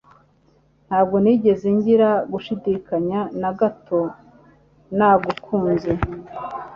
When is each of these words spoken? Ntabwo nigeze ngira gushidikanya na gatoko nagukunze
Ntabwo 0.87 1.15
nigeze 1.23 1.65
ngira 1.75 2.09
gushidikanya 2.31 3.19
na 3.41 3.49
gatoko 3.59 4.13
nagukunze 4.97 5.91